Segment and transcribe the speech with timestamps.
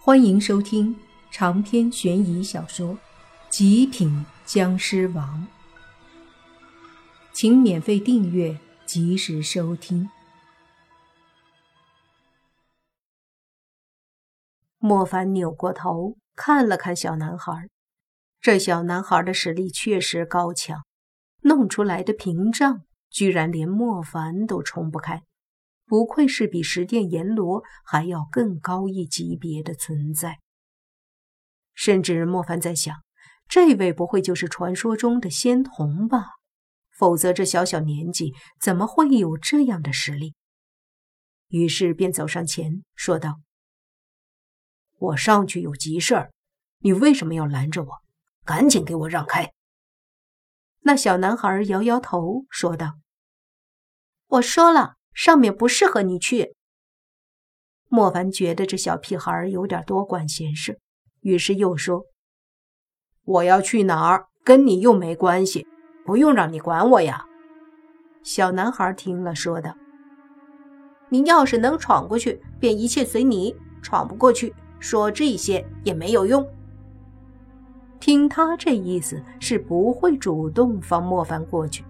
[0.00, 0.96] 欢迎收听
[1.30, 2.94] 长篇悬疑小说
[3.50, 5.46] 《极品僵尸王》，
[7.32, 10.08] 请免费订阅，及时收听。
[14.78, 17.68] 莫凡扭过头看了看小男孩，
[18.40, 20.84] 这小男孩的实力确实高强，
[21.42, 25.24] 弄出来的屏障居然连莫凡都冲不开。
[25.88, 30.38] 不愧是比十殿阎罗还要更高一级别的存在。
[31.72, 32.94] 甚至莫凡在想，
[33.48, 36.26] 这位不会就是传说中的仙童吧？
[36.90, 40.34] 否则这小小年纪怎么会有这样的实力？
[41.46, 43.40] 于是便走上前说道
[44.98, 46.32] ：“我上去有急事儿，
[46.80, 47.90] 你为什么要拦着我？
[48.44, 49.52] 赶紧给我让开！”
[50.82, 52.98] 那小男孩摇摇头说道
[54.26, 56.54] ：“我说了。”上面不适合你去。
[57.88, 60.78] 莫凡觉得这小屁孩有点多管闲事，
[61.20, 62.04] 于是又说
[63.24, 65.66] ：“我要去哪儿，跟你又没关系，
[66.04, 67.24] 不用让你管我呀。”
[68.22, 69.74] 小男孩听了，说道
[71.08, 76.46] ：“你要是能闯过去，便一切随你；闯不过去，说这些也没有用。”
[77.98, 81.82] 听他这意思，是不会主动放莫凡过去，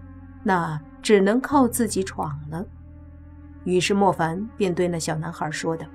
[0.43, 2.65] 那只能靠自己闯了。
[3.69, 5.85] 于是莫凡便对那小男孩说道：“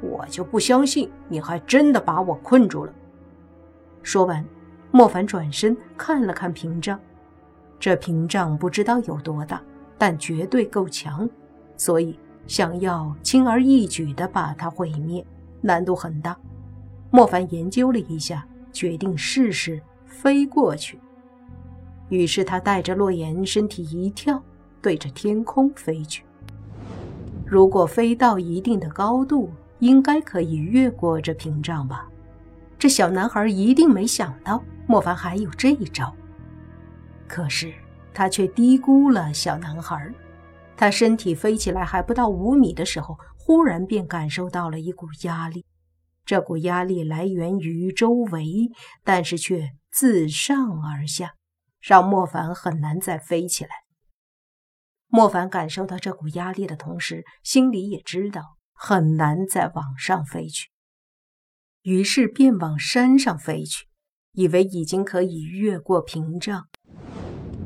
[0.00, 2.94] 我就不相信你还真的把我困住了。”
[4.04, 4.44] 说完，
[4.92, 6.96] 莫凡转身看了看屏障，
[7.80, 9.60] 这屏障不知道有多大，
[9.98, 11.28] 但绝对够强，
[11.76, 15.26] 所以想要轻而易举地把它毁灭，
[15.60, 16.38] 难度很大。
[17.10, 21.00] 莫凡研究了一下，决定试试飞过去。
[22.10, 24.40] 于是他带着洛言，身体一跳，
[24.80, 26.22] 对着天空飞去。
[27.54, 32.08] 如果飞到一定的高度，应该可以越过这屏障吧？
[32.76, 36.12] 这小男孩一定没想到莫凡还有这一招。
[37.28, 37.72] 可是
[38.12, 40.12] 他却低估了小男孩。
[40.76, 45.64] 他身体飞起来还不到五米的时候，忽然便感受到了一股压力。
[46.26, 48.72] 这股压力来源于周围，
[49.04, 51.34] 但是却自上而下，
[51.80, 53.83] 让莫凡很难再飞起来。
[55.16, 60.70] 莫凡感受到这股压力的同时，心里也知道很难再往上飞去，
[61.82, 63.86] 于是便往山上飞去，
[64.32, 66.66] 以为已经可以越过屏障。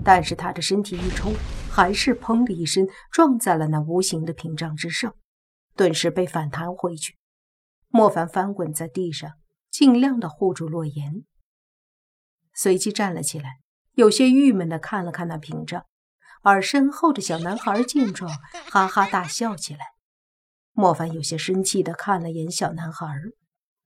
[0.05, 1.33] 但是他的身体一冲，
[1.71, 5.17] 还是砰的一声撞在了那无形的屏障之上，
[5.75, 7.17] 顿时被反弹回去。
[7.89, 9.33] 莫凡翻滚在地上，
[9.71, 11.25] 尽量的护住洛言，
[12.53, 13.61] 随即站了起来，
[13.95, 15.87] 有些郁闷的看了看那屏障。
[16.43, 18.31] 而身后的小男孩见状，
[18.71, 19.81] 哈哈大笑起来。
[20.73, 23.07] 莫凡有些生气的看了眼小男孩，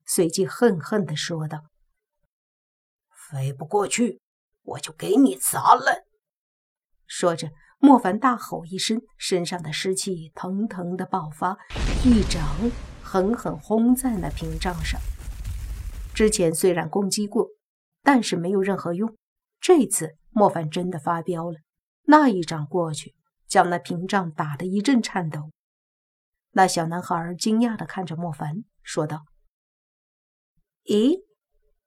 [0.05, 1.65] 随即恨恨的说道
[3.31, 4.21] ：“飞不过去，
[4.63, 6.05] 我就给你砸了！”
[7.07, 11.57] 说着，莫凡大吼一声，身上的湿气腾腾的爆发，
[12.05, 12.43] 一掌
[13.03, 15.01] 狠狠轰在那屏障上。
[16.15, 17.49] 之前虽然攻击过，
[18.03, 19.17] 但是没有任何用。
[19.61, 21.59] 这次莫凡真的发飙了。
[22.03, 23.15] 那一掌过去，
[23.47, 25.51] 将那屏障打得一阵颤抖。
[26.51, 29.25] 那小男孩惊讶地看着莫凡，说道
[30.85, 31.23] ：“咦，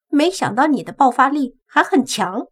[0.08, 2.48] 没想到你的爆发力还很强。”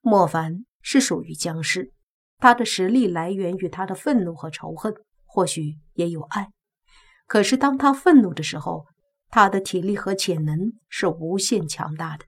[0.00, 1.92] 莫凡是属于僵尸，
[2.38, 4.94] 他的实力来源于他的愤怒和仇恨，
[5.24, 6.50] 或许也有爱。
[7.26, 8.86] 可是当他愤怒的时候，
[9.28, 12.24] 他的体力和潜能是无限强大的。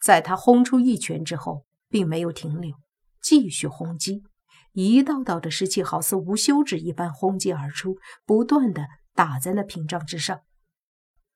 [0.00, 2.74] 在他轰出一拳之后，并没有停留，
[3.22, 4.24] 继续轰击，
[4.72, 10.40] 一道道的湿气好似无休止一般轰击而出，不断的打在那屏障之上。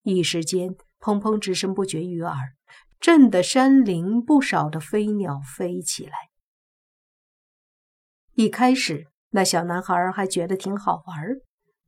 [0.03, 2.57] 一时间，砰砰之声不绝于耳，
[2.99, 6.13] 震得山林不少的飞鸟飞起来。
[8.35, 11.17] 一开始，那小男孩还觉得挺好玩，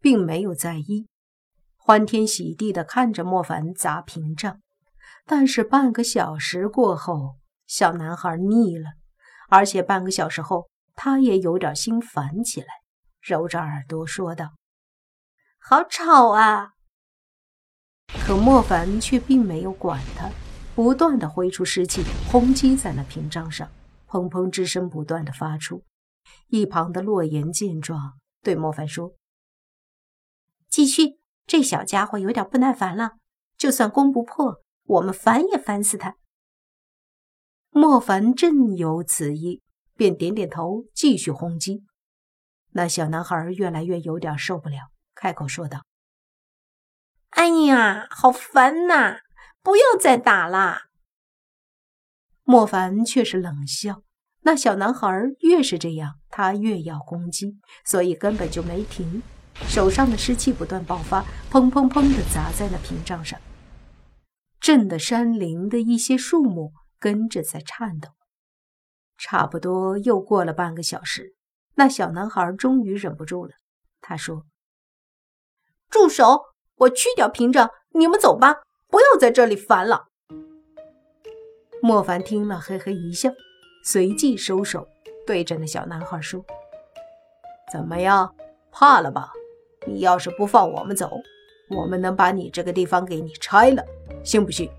[0.01, 1.09] 并没有在意，
[1.77, 4.61] 欢天喜地的看着莫凡砸屏障。
[5.27, 7.40] 但是半个小时过后，
[7.71, 8.95] 小男孩腻了，
[9.49, 12.67] 而且半个小时后，他也有点心烦起来，
[13.21, 14.55] 揉着耳朵说道
[15.63, 16.73] ：“好吵啊！”
[18.27, 20.29] 可莫凡却并没有管他，
[20.75, 23.71] 不断的挥出湿气，轰击在那屏障上，
[24.09, 25.85] 砰砰之声不断的发出。
[26.49, 29.15] 一旁的洛言见状，对莫凡说
[30.69, 33.13] ：“继续，这小家伙有点不耐烦了，
[33.57, 36.17] 就算攻不破，我们烦也烦死他。”
[37.71, 39.63] 莫凡正有此意，
[39.97, 41.85] 便点点头，继续轰击。
[42.73, 45.85] 那小男孩越来越有点受不了，开口说道
[47.31, 49.19] ：“哎呀，好烦呐！
[49.63, 50.83] 不要再打了。
[52.43, 54.03] 莫凡却是冷笑。
[54.43, 55.09] 那小男孩
[55.41, 59.23] 越是这样，他越要攻击，所以根本就没停。
[59.69, 63.39] 手上的湿气不断爆发，砰砰砰的砸在那屏障上，
[64.59, 68.11] 震得山林的一些树木跟着在颤抖。
[69.19, 71.35] 差不多又过了半个小时，
[71.75, 73.53] 那小男孩终于忍不住了，
[74.01, 74.45] 他说
[75.91, 76.43] ：“住手！
[76.77, 80.07] 我去掉屏障，你们走吧，不要在这里烦了。”
[81.83, 83.31] 莫凡听了，嘿嘿一笑。
[83.85, 84.87] 随即收手，
[85.27, 86.45] 对着那小男孩说
[87.73, 88.35] ：“怎么样，
[88.71, 89.33] 怕了吧？
[89.87, 91.11] 你要是不放我们走，
[91.71, 93.85] 我们能把你这个地方给你拆了，
[94.25, 94.71] 信不信？”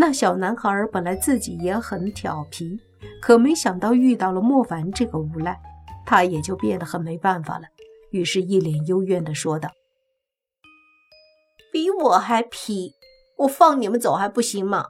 [0.00, 2.78] 那小男孩本来自己也很调皮，
[3.20, 5.60] 可没想到遇到了莫凡这个无赖，
[6.06, 7.64] 他也就变得很没办法了。
[8.12, 9.68] 于是，一脸幽怨地说道
[11.72, 12.94] ：“比我还皮，
[13.38, 14.86] 我放你们走还不行吗？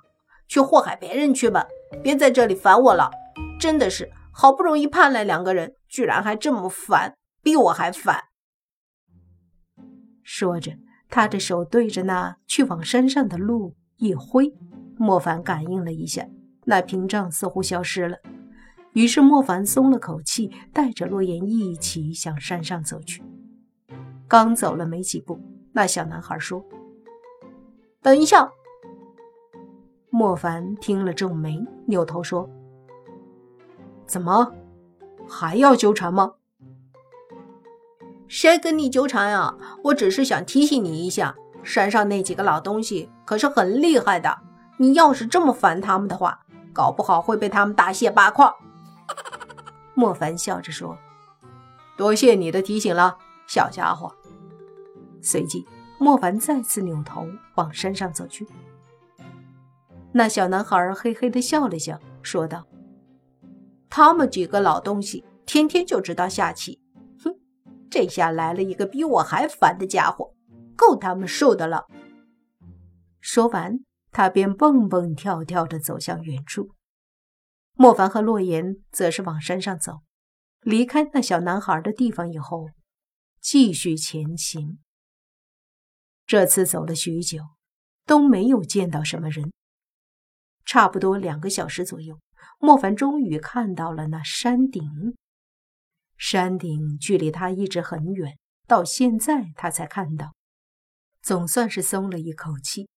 [0.47, 1.67] 去祸害别人去吧！”
[2.05, 3.11] 别在这里烦我了，
[3.59, 8.25] 真的是好不容易盼来两个人，居然还这么烦，比我还烦。
[10.23, 10.73] 说着，
[11.09, 14.53] 他的手对着那去往山上的路一挥，
[14.99, 16.27] 莫凡感应了一下，
[16.65, 18.19] 那屏障似乎消失了。
[18.93, 23.23] 于是莫凡松了口气，带着洛言一起向山上走去。
[24.27, 25.39] 刚走了没几步，
[25.73, 26.65] 那小男孩说
[28.03, 28.51] ：“等一下。”
[30.11, 32.51] 莫凡听了皱眉，扭头说
[34.05, 34.53] ：“怎么，
[35.29, 36.33] 还要纠缠吗？
[38.27, 39.57] 谁跟你纠缠呀？
[39.85, 44.48] 我只是想提醒你一下，山上那几个老东西可是很厉害的。
[44.79, 48.51] 你要是这么烦他们的话，搞不好会被他们大卸八块。
[49.95, 50.97] ”莫凡笑着说
[51.99, 54.15] ：“多谢你的提醒了，小家伙。”
[55.21, 55.67] 随即，
[55.99, 57.27] 莫凡再次扭头
[57.57, 58.47] 往山上走去。
[60.13, 62.65] 那小男孩嘿嘿的笑了笑，说道
[63.91, 66.81] ：“他们几个老东西天天就知道下棋，
[67.23, 67.35] 哼，
[67.91, 70.33] 这下来了一个比我还烦的家伙，
[70.77, 71.87] 够他们受的了。”
[73.21, 73.81] 说完，
[74.19, 76.75] 他便蹦蹦跳跳的走向远处。
[77.75, 80.01] 莫凡和洛言则是往山上走，
[80.63, 82.71] 离开那小男孩的地方以后，
[83.41, 84.81] 继续前行。
[86.27, 87.45] 这次走了许久，
[88.07, 89.53] 都没有见到什么人。
[90.65, 92.19] 差不多两个小时左右，
[92.59, 95.15] 莫凡终于看到了那山顶。
[96.17, 98.37] 山顶距离他一直很远，
[98.67, 100.35] 到现在他才看到，
[101.23, 102.89] 总算是松了一口气。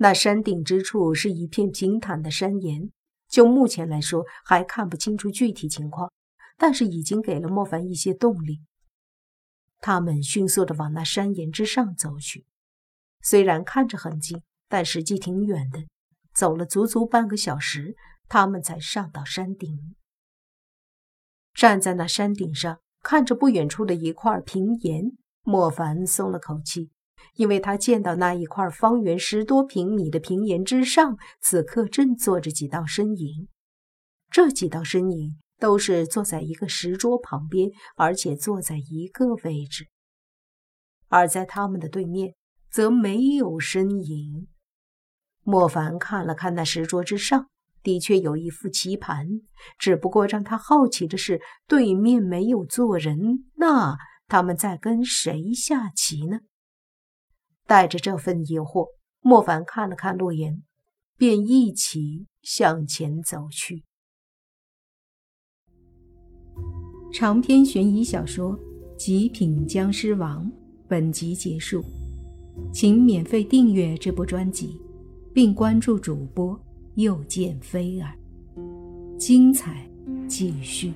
[0.00, 2.90] 那山顶之处是一片平坦的山岩，
[3.28, 6.12] 就目前来说还看不清楚具体情况，
[6.56, 8.60] 但是已经给了莫凡一些动力。
[9.80, 12.46] 他们迅速的往那山岩之上走去，
[13.22, 15.84] 虽然看着很近，但实际挺远的。
[16.32, 17.96] 走了足足半个小时，
[18.28, 19.96] 他们才上到山顶。
[21.52, 26.90] 站在那山顶上，看着不远处的一块平岩，莫凡松了口气，
[27.34, 33.48] 因为他见到那一块方圆十多平米的平岩之上，此刻正坐着几道身影。
[34.30, 39.88] 这几道身影都是坐在一个石桌旁边，而且坐在一个位置，
[41.08, 42.34] 而在他们的对面
[42.70, 44.48] 则没有身影。
[45.42, 47.48] 莫凡看了看那石桌之上，
[47.82, 49.26] 的确有一副棋盘，
[49.78, 53.96] 只不过让他好奇的是，对面没有坐人，那
[54.26, 56.40] 他们在跟谁下棋呢？
[57.68, 58.88] 带着这份疑惑，
[59.20, 60.64] 莫凡看了看洛言，
[61.16, 63.84] 便一起向前走去。
[67.12, 68.58] 长篇悬疑小说
[68.96, 70.44] 《极品僵尸王》
[70.88, 71.84] 本集结束，
[72.72, 74.80] 请免费订阅这部专辑。
[75.30, 76.58] 并关注主播，
[76.96, 78.12] 又见菲儿，
[79.16, 79.88] 精彩
[80.26, 80.92] 继续。